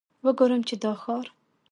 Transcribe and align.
وګورم 0.25 0.61
چې 0.67 0.75
دا 0.83 0.91
ښار. 1.01 1.25